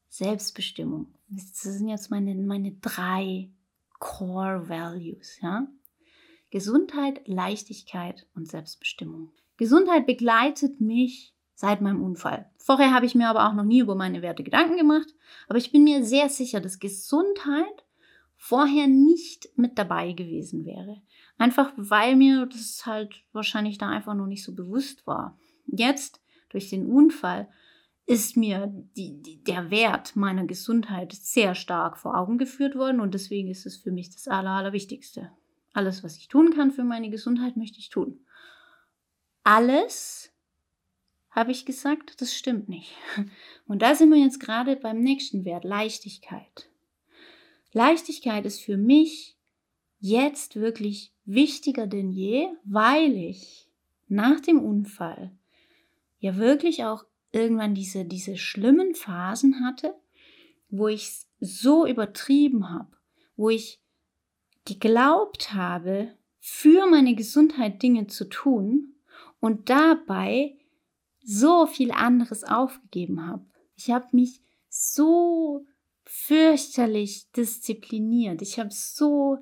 Selbstbestimmung. 0.09 1.13
Das 1.29 1.61
sind 1.61 1.87
jetzt 1.89 2.09
meine, 2.09 2.33
meine 2.35 2.71
drei 2.71 3.49
Core 3.99 4.69
Values, 4.69 5.39
ja. 5.41 5.67
Gesundheit, 6.49 7.21
Leichtigkeit 7.27 8.25
und 8.33 8.47
Selbstbestimmung. 8.47 9.31
Gesundheit 9.57 10.05
begleitet 10.05 10.79
mich 10.79 11.33
seit 11.57 11.81
meinem 11.81 12.03
Unfall. 12.03 12.51
Vorher 12.59 12.93
habe 12.93 13.07
ich 13.07 13.15
mir 13.15 13.27
aber 13.27 13.47
auch 13.47 13.53
noch 13.53 13.63
nie 13.63 13.79
über 13.79 13.95
meine 13.95 14.21
Werte 14.21 14.43
Gedanken 14.43 14.77
gemacht, 14.77 15.07
aber 15.47 15.57
ich 15.57 15.71
bin 15.71 15.83
mir 15.83 16.03
sehr 16.03 16.29
sicher, 16.29 16.61
dass 16.61 16.77
Gesundheit 16.77 17.83
vorher 18.35 18.87
nicht 18.87 19.49
mit 19.55 19.79
dabei 19.79 20.11
gewesen 20.11 20.65
wäre. 20.65 21.01
Einfach 21.39 21.73
weil 21.75 22.15
mir 22.15 22.45
das 22.45 22.85
halt 22.85 23.23
wahrscheinlich 23.33 23.79
da 23.79 23.89
einfach 23.89 24.13
noch 24.13 24.27
nicht 24.27 24.43
so 24.43 24.53
bewusst 24.53 25.07
war. 25.07 25.35
Jetzt, 25.65 26.21
durch 26.49 26.69
den 26.69 26.85
Unfall, 26.85 27.47
ist 28.05 28.37
mir 28.37 28.71
die, 28.95 29.19
die, 29.23 29.43
der 29.43 29.71
Wert 29.71 30.15
meiner 30.15 30.45
Gesundheit 30.45 31.13
sehr 31.13 31.55
stark 31.55 31.97
vor 31.97 32.15
Augen 32.15 32.37
geführt 32.37 32.75
worden 32.75 33.01
und 33.01 33.15
deswegen 33.15 33.49
ist 33.49 33.65
es 33.65 33.77
für 33.77 33.91
mich 33.91 34.11
das 34.11 34.27
Aller, 34.27 34.51
Allerwichtigste. 34.51 35.31
Alles, 35.73 36.03
was 36.03 36.17
ich 36.17 36.27
tun 36.27 36.53
kann 36.53 36.69
für 36.69 36.83
meine 36.83 37.09
Gesundheit, 37.09 37.57
möchte 37.57 37.79
ich 37.79 37.89
tun. 37.89 38.19
Alles, 39.43 40.31
habe 41.37 41.51
ich 41.51 41.65
gesagt, 41.65 42.19
das 42.19 42.33
stimmt 42.33 42.67
nicht. 42.67 42.95
Und 43.67 43.83
da 43.83 43.93
sind 43.93 44.09
wir 44.09 44.17
jetzt 44.17 44.39
gerade 44.39 44.75
beim 44.75 44.99
nächsten 44.99 45.45
Wert, 45.45 45.65
Leichtigkeit. 45.65 46.67
Leichtigkeit 47.73 48.43
ist 48.47 48.59
für 48.59 48.75
mich 48.75 49.37
jetzt 49.99 50.55
wirklich 50.55 51.13
wichtiger 51.25 51.85
denn 51.85 52.09
je, 52.09 52.47
weil 52.63 53.15
ich 53.15 53.69
nach 54.07 54.39
dem 54.39 54.59
Unfall 54.59 55.31
ja 56.17 56.37
wirklich 56.37 56.85
auch 56.85 57.05
irgendwann 57.31 57.75
diese, 57.75 58.03
diese 58.03 58.35
schlimmen 58.35 58.95
Phasen 58.95 59.63
hatte, 59.63 59.93
wo 60.69 60.87
ich 60.87 61.03
es 61.03 61.27
so 61.39 61.85
übertrieben 61.85 62.71
habe, 62.71 62.97
wo 63.35 63.51
ich 63.51 63.79
geglaubt 64.65 65.53
habe, 65.53 66.15
für 66.39 66.87
meine 66.87 67.13
Gesundheit 67.13 67.83
Dinge 67.83 68.07
zu 68.07 68.27
tun 68.27 68.95
und 69.39 69.69
dabei 69.69 70.57
so 71.27 71.67
viel 71.67 71.91
anderes 71.91 72.45
aufgegeben 72.45 73.27
habe. 73.27 73.45
Ich 73.75 73.91
habe 73.91 74.07
mich 74.13 74.41
so 74.69 75.65
fürchterlich 76.05 77.29
diszipliniert. 77.33 78.41
Ich 78.41 78.59
habe 78.59 78.69
so 78.71 79.37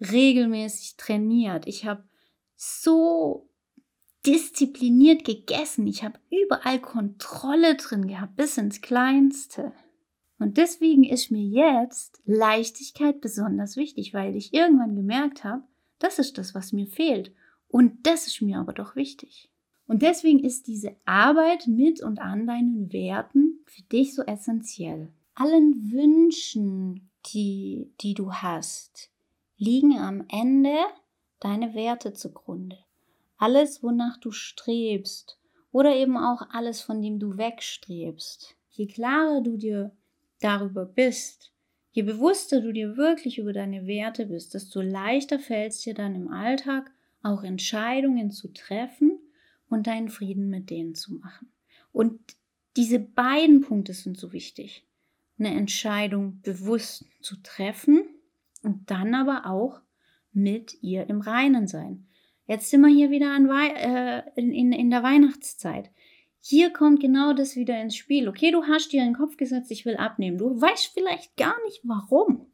regelmäßig 0.00 0.96
trainiert. 0.96 1.68
Ich 1.68 1.86
habe 1.86 2.02
so 2.56 3.48
diszipliniert 4.26 5.24
gegessen. 5.24 5.86
Ich 5.86 6.02
habe 6.02 6.18
überall 6.28 6.80
Kontrolle 6.80 7.76
drin 7.76 8.08
gehabt, 8.08 8.34
bis 8.34 8.58
ins 8.58 8.80
Kleinste. 8.80 9.72
Und 10.40 10.56
deswegen 10.56 11.04
ist 11.04 11.30
mir 11.30 11.44
jetzt 11.44 12.20
Leichtigkeit 12.26 13.20
besonders 13.20 13.76
wichtig, 13.76 14.12
weil 14.12 14.34
ich 14.34 14.52
irgendwann 14.52 14.96
gemerkt 14.96 15.44
habe, 15.44 15.62
das 16.00 16.18
ist 16.18 16.36
das, 16.36 16.52
was 16.56 16.72
mir 16.72 16.88
fehlt. 16.88 17.32
Und 17.68 18.06
das 18.08 18.26
ist 18.26 18.42
mir 18.42 18.58
aber 18.58 18.72
doch 18.72 18.96
wichtig. 18.96 19.50
Und 19.88 20.02
deswegen 20.02 20.44
ist 20.44 20.66
diese 20.68 20.94
Arbeit 21.06 21.66
mit 21.66 22.02
und 22.02 22.20
an 22.20 22.46
deinen 22.46 22.92
Werten 22.92 23.58
für 23.64 23.82
dich 23.84 24.14
so 24.14 24.22
essentiell 24.22 25.08
allen 25.34 25.90
Wünschen, 25.92 27.10
die, 27.32 27.90
die 28.00 28.14
du 28.14 28.32
hast, 28.32 29.10
liegen 29.56 29.96
am 29.96 30.24
Ende 30.30 30.76
deine 31.40 31.74
Werte 31.74 32.12
zugrunde. 32.12 32.76
Alles, 33.38 33.82
wonach 33.82 34.18
du 34.18 34.30
strebst 34.30 35.38
oder 35.72 35.94
eben 35.96 36.16
auch 36.16 36.42
alles, 36.50 36.82
von 36.82 37.00
dem 37.00 37.18
du 37.18 37.38
wegstrebst. 37.38 38.56
Je 38.70 38.86
klarer 38.86 39.40
du 39.40 39.56
dir 39.56 39.92
darüber 40.40 40.84
bist, 40.84 41.52
je 41.92 42.02
bewusster 42.02 42.60
du 42.60 42.72
dir 42.72 42.96
wirklich 42.96 43.38
über 43.38 43.52
deine 43.52 43.86
Werte 43.86 44.26
bist, 44.26 44.54
desto 44.54 44.82
leichter 44.82 45.38
fällt 45.38 45.72
es 45.72 45.80
dir 45.80 45.94
dann 45.94 46.14
im 46.14 46.28
Alltag 46.28 46.90
auch 47.22 47.42
Entscheidungen 47.42 48.30
zu 48.30 48.52
treffen 48.52 49.18
und 49.68 49.86
deinen 49.86 50.08
Frieden 50.08 50.48
mit 50.48 50.70
denen 50.70 50.94
zu 50.94 51.14
machen. 51.14 51.50
Und 51.92 52.20
diese 52.76 52.98
beiden 52.98 53.60
Punkte 53.60 53.92
sind 53.92 54.18
so 54.18 54.32
wichtig 54.32 54.84
eine 55.38 55.54
Entscheidung 55.54 56.40
bewusst 56.42 57.04
zu 57.20 57.36
treffen 57.42 58.04
und 58.62 58.90
dann 58.90 59.14
aber 59.14 59.46
auch 59.46 59.80
mit 60.32 60.82
ihr 60.82 61.08
im 61.08 61.20
Reinen 61.20 61.66
sein. 61.66 62.06
Jetzt 62.46 62.70
sind 62.70 62.80
wir 62.80 62.88
hier 62.88 63.10
wieder 63.10 63.36
äh, 63.36 64.22
in, 64.40 64.52
in, 64.52 64.72
in 64.72 64.90
der 64.90 65.02
Weihnachtszeit. 65.02 65.90
Hier 66.40 66.72
kommt 66.72 67.00
genau 67.00 67.34
das 67.34 67.56
wieder 67.56 67.80
ins 67.80 67.96
Spiel. 67.96 68.28
Okay, 68.28 68.50
du 68.50 68.64
hast 68.64 68.92
dir 68.92 69.02
in 69.02 69.08
den 69.08 69.16
Kopf 69.16 69.36
gesetzt, 69.36 69.70
ich 69.70 69.84
will 69.84 69.96
abnehmen. 69.96 70.38
Du 70.38 70.60
weißt 70.60 70.92
vielleicht 70.94 71.36
gar 71.36 71.56
nicht 71.64 71.80
warum. 71.84 72.46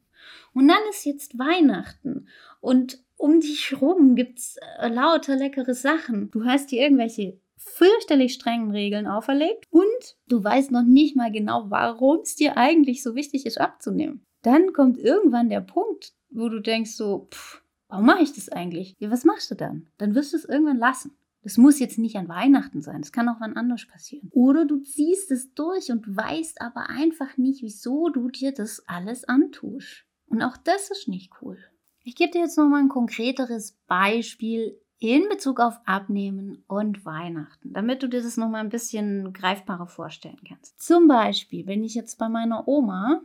Und 0.53 0.67
dann 0.67 0.81
ist 0.89 1.05
jetzt 1.05 1.37
Weihnachten 1.37 2.27
und 2.61 2.99
um 3.17 3.39
dich 3.39 3.81
rum 3.81 4.15
gibt's 4.15 4.57
äh, 4.79 4.87
lauter 4.87 5.35
leckere 5.35 5.73
Sachen. 5.73 6.31
Du 6.31 6.45
hast 6.45 6.71
dir 6.71 6.81
irgendwelche 6.81 7.39
fürchterlich 7.57 8.33
strengen 8.33 8.71
Regeln 8.71 9.07
auferlegt 9.07 9.65
und 9.71 10.17
du 10.27 10.43
weißt 10.43 10.71
noch 10.71 10.83
nicht 10.83 11.15
mal 11.15 11.31
genau, 11.31 11.69
warum 11.69 12.19
es 12.21 12.35
dir 12.35 12.57
eigentlich 12.57 13.01
so 13.01 13.15
wichtig 13.15 13.45
ist, 13.45 13.59
abzunehmen. 13.59 14.23
Dann 14.41 14.73
kommt 14.73 14.97
irgendwann 14.97 15.49
der 15.49 15.61
Punkt, 15.61 16.13
wo 16.29 16.49
du 16.49 16.59
denkst 16.59 16.91
so, 16.91 17.27
pff, 17.31 17.63
warum 17.87 18.05
mache 18.05 18.21
ich 18.21 18.33
das 18.33 18.49
eigentlich? 18.49 18.95
Ja, 18.99 19.09
was 19.09 19.25
machst 19.25 19.49
du 19.49 19.55
dann? 19.55 19.87
Dann 19.97 20.13
wirst 20.13 20.33
du 20.33 20.37
es 20.37 20.45
irgendwann 20.45 20.77
lassen. 20.77 21.17
Das 21.41 21.57
muss 21.57 21.79
jetzt 21.79 21.99
nicht 21.99 22.15
an 22.15 22.27
Weihnachten 22.27 22.81
sein, 22.81 23.01
das 23.01 23.11
kann 23.11 23.29
auch 23.29 23.39
wann 23.39 23.55
anders 23.55 23.85
passieren. 23.85 24.29
Oder 24.31 24.65
du 24.65 24.79
ziehst 24.79 25.29
es 25.29 25.53
durch 25.53 25.91
und 25.91 26.15
weißt 26.15 26.59
aber 26.59 26.89
einfach 26.89 27.37
nicht, 27.37 27.61
wieso 27.61 28.09
du 28.09 28.29
dir 28.29 28.51
das 28.51 28.83
alles 28.87 29.25
antust. 29.25 30.05
Und 30.27 30.41
auch 30.41 30.57
das 30.57 30.89
ist 30.89 31.07
nicht 31.07 31.31
cool. 31.41 31.59
Ich 32.07 32.15
gebe 32.15 32.31
dir 32.31 32.41
jetzt 32.41 32.55
noch 32.55 32.69
mal 32.69 32.81
ein 32.81 32.87
konkreteres 32.87 33.79
Beispiel 33.87 34.79
in 34.99 35.27
Bezug 35.27 35.59
auf 35.59 35.79
Abnehmen 35.85 36.63
und 36.67 37.03
Weihnachten, 37.03 37.73
damit 37.73 38.03
du 38.03 38.07
dir 38.07 38.21
das 38.21 38.37
noch 38.37 38.47
mal 38.47 38.59
ein 38.59 38.69
bisschen 38.69 39.33
greifbarer 39.33 39.87
vorstellen 39.87 40.39
kannst. 40.47 40.79
Zum 40.79 41.07
Beispiel, 41.07 41.65
wenn 41.65 41.83
ich 41.83 41.95
jetzt 41.95 42.19
bei 42.19 42.29
meiner 42.29 42.67
Oma, 42.67 43.21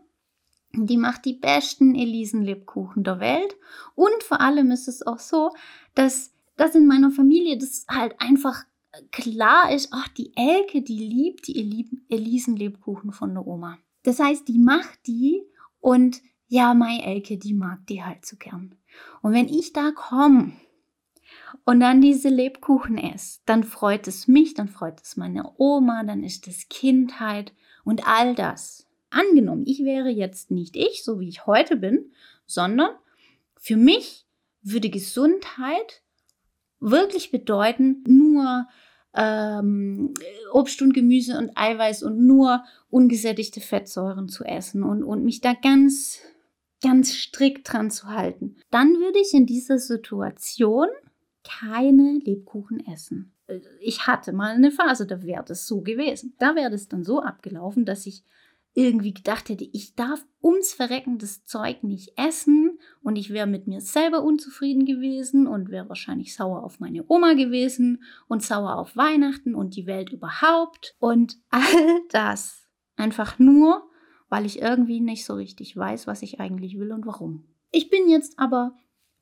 die 0.72 0.96
macht 0.96 1.26
die 1.26 1.34
besten 1.34 1.94
Elisenlebkuchen 1.94 3.04
der 3.04 3.20
Welt 3.20 3.54
und 3.96 4.22
vor 4.22 4.40
allem 4.40 4.70
ist 4.70 4.88
es 4.88 5.06
auch 5.06 5.18
so, 5.18 5.50
dass 5.94 6.32
das 6.56 6.74
in 6.74 6.86
meiner 6.86 7.10
Familie 7.10 7.58
das 7.58 7.84
halt 7.86 8.14
einfach 8.18 8.64
klar 9.10 9.70
ist, 9.74 9.90
ach, 9.92 10.08
die 10.08 10.32
Elke, 10.36 10.80
die 10.80 10.98
liebt 10.98 11.48
die 11.48 11.98
Elisenlebkuchen 12.08 13.12
von 13.12 13.34
der 13.34 13.46
Oma. 13.46 13.76
Das 14.04 14.20
heißt, 14.20 14.48
die 14.48 14.58
macht 14.58 15.06
die 15.06 15.42
und 15.80 16.22
ja, 16.50 16.74
meine 16.74 17.06
Elke, 17.06 17.38
die 17.38 17.54
mag 17.54 17.86
die 17.86 18.02
halt 18.02 18.26
so 18.26 18.36
gern. 18.36 18.74
Und 19.22 19.32
wenn 19.32 19.48
ich 19.48 19.72
da 19.72 19.92
komme 19.92 20.52
und 21.64 21.78
dann 21.78 22.00
diese 22.00 22.28
Lebkuchen 22.28 22.98
esse, 22.98 23.38
dann 23.46 23.62
freut 23.62 24.08
es 24.08 24.26
mich, 24.26 24.54
dann 24.54 24.68
freut 24.68 25.00
es 25.00 25.16
meine 25.16 25.52
Oma, 25.58 26.02
dann 26.02 26.24
ist 26.24 26.48
es 26.48 26.68
Kindheit 26.68 27.52
und 27.84 28.06
all 28.08 28.34
das. 28.34 28.88
Angenommen, 29.10 29.62
ich 29.64 29.84
wäre 29.84 30.08
jetzt 30.08 30.50
nicht 30.50 30.76
ich, 30.76 31.04
so 31.04 31.20
wie 31.20 31.28
ich 31.28 31.46
heute 31.46 31.76
bin, 31.76 32.10
sondern 32.46 32.90
für 33.56 33.76
mich 33.76 34.26
würde 34.62 34.90
Gesundheit 34.90 36.02
wirklich 36.80 37.30
bedeuten, 37.30 38.02
nur 38.08 38.66
ähm, 39.14 40.14
Obst 40.52 40.82
und 40.82 40.94
Gemüse 40.94 41.38
und 41.38 41.52
Eiweiß 41.56 42.02
und 42.02 42.26
nur 42.26 42.64
ungesättigte 42.90 43.60
Fettsäuren 43.60 44.28
zu 44.28 44.44
essen 44.44 44.82
und, 44.82 45.04
und 45.04 45.24
mich 45.24 45.40
da 45.40 45.54
ganz, 45.54 46.20
ganz 46.82 47.14
strikt 47.14 47.72
dran 47.72 47.90
zu 47.90 48.08
halten. 48.08 48.56
Dann 48.70 48.88
würde 48.98 49.18
ich 49.20 49.34
in 49.34 49.46
dieser 49.46 49.78
Situation 49.78 50.88
keine 51.44 52.20
Lebkuchen 52.24 52.84
essen. 52.86 53.34
Äh, 53.46 53.60
ich 53.80 54.06
hatte 54.06 54.32
mal 54.32 54.54
eine 54.54 54.70
Phase, 54.70 55.06
da 55.06 55.22
wäre 55.22 55.44
das 55.44 55.66
so 55.66 55.80
gewesen. 55.80 56.34
Da 56.38 56.54
wäre 56.54 56.70
das 56.70 56.88
dann 56.88 57.04
so 57.04 57.20
abgelaufen, 57.20 57.84
dass 57.84 58.06
ich 58.06 58.24
irgendwie 58.72 59.12
gedacht 59.12 59.48
hätte, 59.48 59.64
ich 59.64 59.96
darf 59.96 60.24
ums 60.42 60.72
Verrecken 60.72 61.18
das 61.18 61.44
Zeug 61.44 61.82
nicht 61.82 62.12
essen 62.16 62.78
und 63.02 63.16
ich 63.16 63.30
wäre 63.30 63.48
mit 63.48 63.66
mir 63.66 63.80
selber 63.80 64.22
unzufrieden 64.22 64.84
gewesen 64.84 65.48
und 65.48 65.70
wäre 65.70 65.88
wahrscheinlich 65.88 66.34
sauer 66.34 66.62
auf 66.62 66.78
meine 66.78 67.04
Oma 67.08 67.32
gewesen 67.34 68.04
und 68.28 68.44
sauer 68.44 68.76
auf 68.76 68.96
Weihnachten 68.96 69.56
und 69.56 69.74
die 69.74 69.86
Welt 69.86 70.12
überhaupt 70.12 70.94
und 71.00 71.36
all 71.50 71.62
das 72.10 72.68
einfach 72.96 73.38
nur, 73.38 73.89
weil 74.30 74.46
ich 74.46 74.62
irgendwie 74.62 75.00
nicht 75.00 75.26
so 75.26 75.34
richtig 75.34 75.76
weiß, 75.76 76.06
was 76.06 76.22
ich 76.22 76.40
eigentlich 76.40 76.78
will 76.78 76.92
und 76.92 77.04
warum. 77.04 77.44
Ich 77.70 77.90
bin 77.90 78.08
jetzt 78.08 78.38
aber 78.38 78.74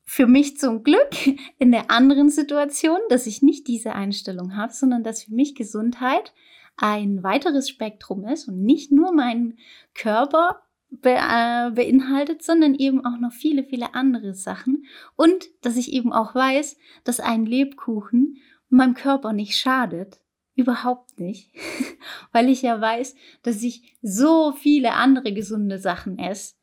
für 0.05 0.25
mich 0.25 0.57
zum 0.57 0.83
Glück 0.83 1.09
in 1.59 1.71
der 1.71 1.91
anderen 1.91 2.29
Situation, 2.29 2.99
dass 3.09 3.27
ich 3.27 3.41
nicht 3.41 3.67
diese 3.67 3.93
Einstellung 3.93 4.55
habe, 4.55 4.71
sondern 4.71 5.03
dass 5.03 5.23
für 5.23 5.33
mich 5.33 5.55
Gesundheit 5.55 6.33
ein 6.77 7.23
weiteres 7.23 7.67
Spektrum 7.67 8.25
ist 8.25 8.47
und 8.47 8.63
nicht 8.63 8.91
nur 8.91 9.13
meinen 9.13 9.57
Körper 9.93 10.61
be 10.89 11.11
äh, 11.11 11.71
beinhaltet, 11.71 12.41
sondern 12.41 12.73
eben 12.73 13.05
auch 13.05 13.19
noch 13.19 13.31
viele, 13.31 13.63
viele 13.63 13.93
andere 13.93 14.33
Sachen. 14.33 14.85
Und 15.15 15.49
dass 15.61 15.75
ich 15.75 15.93
eben 15.93 16.13
auch 16.13 16.33
weiß, 16.33 16.77
dass 17.03 17.19
ein 17.19 17.45
Lebkuchen 17.45 18.37
meinem 18.69 18.93
Körper 18.93 19.33
nicht 19.33 19.57
schadet. 19.57 20.19
Überhaupt 20.59 21.21
nicht. 21.21 21.53
Weil 22.33 22.49
ich 22.49 22.63
ja 22.63 22.81
weiß, 22.81 23.15
dass 23.43 23.63
ich 23.63 23.95
so 24.01 24.51
viele 24.51 24.91
andere 24.91 25.31
gesunde 25.31 25.79
Sachen 25.79 26.19
esse. 26.19 26.55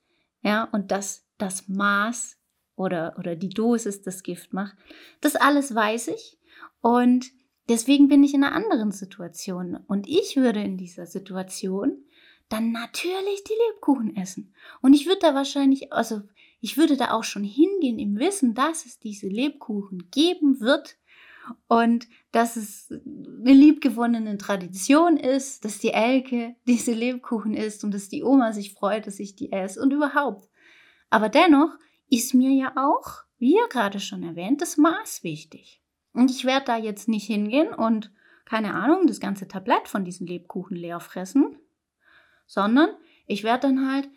Ja, 0.42 0.64
und 0.64 0.90
dass 0.90 1.24
das 1.38 1.66
Maß 1.66 2.36
oder, 2.76 3.14
oder 3.18 3.36
die 3.36 3.48
Dosis 3.48 4.02
das 4.02 4.22
Gift 4.22 4.52
macht. 4.52 4.76
Das 5.22 5.34
alles 5.34 5.74
weiß 5.74 6.08
ich. 6.08 6.38
Und 6.82 7.32
deswegen 7.70 8.08
bin 8.08 8.22
ich 8.22 8.34
in 8.34 8.44
einer 8.44 8.54
anderen 8.54 8.92
Situation. 8.92 9.76
Und 9.88 10.06
ich 10.06 10.36
würde 10.36 10.60
in 10.60 10.76
dieser 10.76 11.06
Situation 11.06 12.04
dann 12.50 12.72
natürlich 12.72 13.44
die 13.44 13.56
Lebkuchen 13.70 14.14
essen. 14.14 14.54
Und 14.82 14.92
ich 14.92 15.06
würde 15.06 15.20
da 15.22 15.34
wahrscheinlich, 15.34 15.90
also 15.90 16.20
ich 16.60 16.76
würde 16.76 16.98
da 16.98 17.12
auch 17.12 17.24
schon 17.24 17.44
hingehen 17.44 17.98
im 17.98 18.18
Wissen, 18.18 18.52
dass 18.52 18.84
es 18.84 18.98
diese 18.98 19.28
Lebkuchen 19.28 20.10
geben 20.10 20.60
wird 20.60 20.98
und 21.68 22.08
dass 22.32 22.56
es 22.56 22.90
eine 22.90 23.52
liebgewonnene 23.52 24.38
Tradition 24.38 25.16
ist, 25.16 25.64
dass 25.64 25.78
die 25.78 25.92
Elke 25.92 26.56
diese 26.66 26.92
Lebkuchen 26.92 27.54
isst 27.54 27.84
und 27.84 27.92
dass 27.92 28.08
die 28.08 28.22
Oma 28.22 28.52
sich 28.52 28.72
freut, 28.72 29.06
dass 29.06 29.20
ich 29.20 29.36
die 29.36 29.52
esse 29.52 29.80
und 29.80 29.92
überhaupt. 29.92 30.48
Aber 31.10 31.28
dennoch 31.28 31.70
ist 32.08 32.34
mir 32.34 32.50
ja 32.50 32.72
auch, 32.76 33.24
wie 33.38 33.54
ja 33.54 33.66
gerade 33.68 34.00
schon 34.00 34.22
erwähnt, 34.22 34.60
das 34.60 34.76
Maß 34.76 35.22
wichtig. 35.22 35.82
Und 36.12 36.30
ich 36.30 36.44
werde 36.44 36.66
da 36.66 36.76
jetzt 36.76 37.08
nicht 37.08 37.26
hingehen 37.26 37.74
und, 37.74 38.12
keine 38.44 38.74
Ahnung, 38.74 39.06
das 39.06 39.20
ganze 39.20 39.48
Tablett 39.48 39.88
von 39.88 40.04
diesen 40.04 40.26
Lebkuchen 40.26 40.76
leer 40.76 41.00
fressen, 41.00 41.58
sondern 42.46 42.88
ich 43.26 43.44
werde 43.44 43.68
dann 43.68 43.90
halt, 43.92 44.08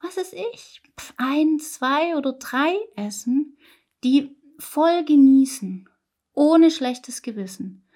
was 0.00 0.16
ist 0.16 0.32
ich, 0.32 0.82
ein, 1.16 1.58
zwei 1.58 2.16
oder 2.16 2.34
drei 2.34 2.76
essen, 2.96 3.58
die 4.04 4.36
voll 4.58 5.04
genießen, 5.04 5.88
ohne 6.34 6.70
schlechtes 6.70 7.22
Gewissen, 7.22 7.86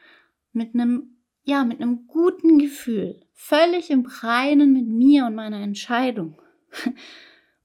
mit 0.53 0.75
einem, 0.75 1.19
ja, 1.45 1.65
mit 1.65 1.81
einem 1.81 2.07
guten 2.07 2.59
Gefühl, 2.59 3.21
völlig 3.33 3.91
im 3.91 4.07
Reinen 4.07 4.73
mit 4.73 4.87
mir 4.87 5.27
und 5.27 5.35
meiner 5.35 5.61
Entscheidung. 5.61 6.41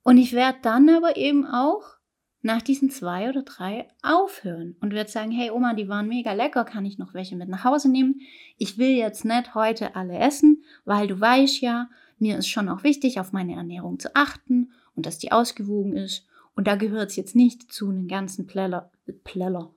Und 0.05 0.17
ich 0.17 0.33
werde 0.33 0.59
dann 0.61 0.89
aber 0.89 1.15
eben 1.15 1.45
auch 1.45 1.93
nach 2.41 2.61
diesen 2.61 2.89
zwei 2.89 3.29
oder 3.29 3.43
drei 3.43 3.87
aufhören 4.01 4.75
und 4.81 4.93
werde 4.93 5.09
sagen, 5.09 5.31
hey 5.31 5.49
Oma, 5.49 5.73
die 5.73 5.87
waren 5.87 6.09
mega 6.09 6.33
lecker, 6.33 6.65
kann 6.65 6.85
ich 6.85 6.97
noch 6.97 7.13
welche 7.13 7.37
mit 7.37 7.47
nach 7.47 7.63
Hause 7.63 7.89
nehmen? 7.89 8.19
Ich 8.57 8.77
will 8.77 8.89
jetzt 8.89 9.23
nicht 9.23 9.55
heute 9.55 9.95
alle 9.95 10.17
essen, 10.17 10.61
weil 10.83 11.07
du 11.07 11.19
weißt 11.19 11.61
ja, 11.61 11.89
mir 12.19 12.37
ist 12.37 12.49
schon 12.49 12.67
auch 12.67 12.83
wichtig, 12.83 13.17
auf 13.19 13.31
meine 13.31 13.55
Ernährung 13.55 13.97
zu 13.97 14.13
achten 14.13 14.73
und 14.93 15.05
dass 15.05 15.19
die 15.19 15.31
ausgewogen 15.31 15.95
ist. 15.95 16.27
Und 16.55 16.67
da 16.67 16.75
gehört 16.75 17.11
es 17.11 17.15
jetzt 17.15 17.35
nicht 17.35 17.63
dazu, 17.63 17.89
einen 17.89 18.09
ganzen 18.09 18.45
Pleller, 18.45 18.91
Pleller, 19.23 19.73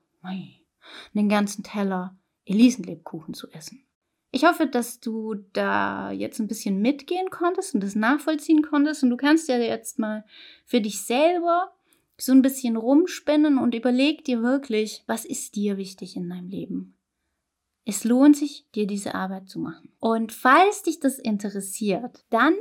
einen 1.14 1.28
ganzen 1.28 1.62
Teller 1.62 2.16
Elisenlebkuchen 2.44 3.34
zu 3.34 3.50
essen. 3.50 3.82
Ich 4.30 4.44
hoffe, 4.44 4.66
dass 4.66 5.00
du 5.00 5.34
da 5.52 6.10
jetzt 6.10 6.40
ein 6.40 6.48
bisschen 6.48 6.80
mitgehen 6.82 7.30
konntest 7.30 7.74
und 7.74 7.82
das 7.82 7.94
nachvollziehen 7.94 8.62
konntest. 8.62 9.02
Und 9.02 9.10
du 9.10 9.16
kannst 9.16 9.48
ja 9.48 9.56
jetzt 9.56 9.98
mal 9.98 10.24
für 10.64 10.80
dich 10.80 11.02
selber 11.02 11.72
so 12.18 12.32
ein 12.32 12.42
bisschen 12.42 12.76
rumspinnen 12.76 13.58
und 13.58 13.74
überleg 13.74 14.24
dir 14.24 14.42
wirklich, 14.42 15.04
was 15.06 15.24
ist 15.24 15.56
dir 15.56 15.76
wichtig 15.76 16.16
in 16.16 16.28
deinem 16.28 16.48
Leben? 16.48 16.98
Es 17.84 18.04
lohnt 18.04 18.36
sich, 18.36 18.66
dir 18.74 18.86
diese 18.86 19.14
Arbeit 19.14 19.48
zu 19.48 19.60
machen. 19.60 19.92
Und 20.00 20.32
falls 20.32 20.82
dich 20.82 20.98
das 20.98 21.18
interessiert, 21.18 22.24
dann 22.30 22.54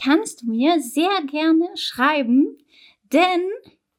kannst 0.00 0.42
du 0.42 0.46
mir 0.50 0.80
sehr 0.80 1.22
gerne 1.26 1.68
schreiben, 1.74 2.56
denn 3.12 3.42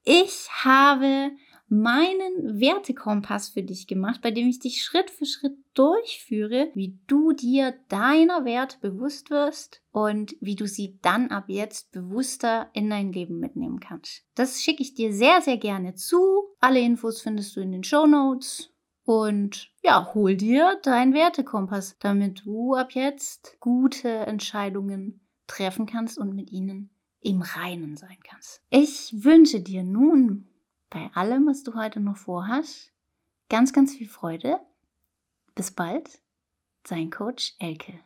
ich 0.06 0.48
habe 0.64 1.32
meinen 1.70 2.60
Wertekompass 2.60 3.50
für 3.50 3.64
dich 3.64 3.88
gemacht, 3.88 4.22
bei 4.22 4.32
dem 4.32 4.48
ich 4.48 4.60
dich 4.60 4.84
Schritt 4.84 5.10
für 5.10 5.26
Schritt 5.26 5.58
durchführe, 5.74 6.70
wie 6.74 6.98
du 7.08 7.32
dir 7.32 7.74
deiner 7.88 8.46
Werte 8.46 8.78
bewusst 8.82 9.30
wirst 9.30 9.82
und 9.92 10.36
wie 10.42 10.56
du 10.56 10.68
sie 10.68 11.00
dann 11.02 11.30
ab 11.30 11.46
jetzt 11.48 11.92
bewusster 11.92 12.70
in 12.74 12.90
dein 12.90 13.14
Leben 13.14 13.40
mitnehmen 13.40 13.80
kannst. 13.80 14.24
Das 14.36 14.62
schicke 14.62 14.82
ich 14.82 14.94
dir 14.94 15.14
sehr, 15.14 15.42
sehr 15.42 15.58
gerne 15.58 15.96
zu. 15.96 16.20
Alle 16.60 16.80
Infos 16.80 17.22
findest 17.22 17.56
du 17.56 17.62
in 17.62 17.72
den 17.72 17.84
Show 17.84 18.06
Notes. 18.06 18.74
Und 19.06 19.72
ja, 19.82 20.14
hol 20.14 20.36
dir 20.36 20.80
deinen 20.84 21.14
Wertekompass, 21.14 21.98
damit 22.00 22.46
du 22.46 22.76
ab 22.76 22.92
jetzt 22.92 23.58
gute 23.60 24.08
Entscheidungen 24.08 25.22
treffen 25.48 25.88
kannst 25.88 26.20
und 26.20 26.36
mit 26.36 26.52
ihnen 26.52 26.92
im 27.22 27.42
Reinen 27.42 27.98
sein 27.98 28.18
kannst. 28.24 28.62
Ich 28.70 29.12
wünsche 29.24 29.62
dir 29.62 29.84
nun 29.84 30.49
bei 30.90 31.10
allem, 31.14 31.48
was 31.48 31.64
du 31.64 31.76
heute 31.76 32.00
noch 32.00 32.18
vorhast, 32.18 32.92
ganz, 33.50 33.74
ganz 33.74 33.96
viel 33.96 34.10
Freude. 34.10 34.60
Bis 35.56 35.72
bald, 35.72 36.22
sein 36.88 37.10
Coach 37.10 37.56
Elke. 37.60 38.00